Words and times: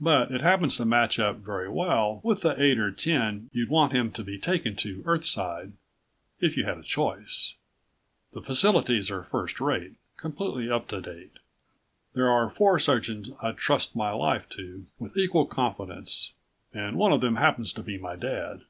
But 0.00 0.32
it 0.32 0.40
happens 0.40 0.76
to 0.78 0.84
match 0.84 1.20
up 1.20 1.36
very 1.36 1.68
well 1.68 2.18
with 2.24 2.40
the 2.40 2.60
eight 2.60 2.76
or 2.80 2.90
ten 2.90 3.48
you'd 3.52 3.68
want 3.68 3.92
him 3.92 4.10
to 4.14 4.24
be 4.24 4.36
taken 4.36 4.74
to 4.74 5.00
Earthside, 5.06 5.74
if 6.40 6.56
you 6.56 6.64
had 6.64 6.78
a 6.78 6.82
choice. 6.82 7.54
The 8.32 8.42
facilities 8.42 9.12
are 9.12 9.22
first 9.22 9.60
rate, 9.60 9.92
completely 10.16 10.68
up 10.68 10.88
to 10.88 11.00
date. 11.00 11.34
There 12.14 12.28
are 12.28 12.50
four 12.50 12.80
surgeons 12.80 13.30
I'd 13.40 13.58
trust 13.58 13.94
my 13.94 14.10
life 14.10 14.48
to 14.56 14.86
with 14.98 15.16
equal 15.16 15.46
confidence... 15.46 16.32
and 16.74 16.96
one 16.96 17.12
of 17.12 17.20
them 17.20 17.36
happens 17.36 17.72
to 17.74 17.82
be 17.84 17.96
my 17.96 18.16
dad. 18.16 18.62